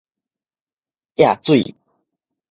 [1.13, 1.75] 搤水